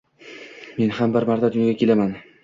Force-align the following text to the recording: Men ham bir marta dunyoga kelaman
Men 0.77 0.93
ham 0.99 1.13
bir 1.15 1.27
marta 1.31 1.51
dunyoga 1.57 1.77
kelaman 1.83 2.17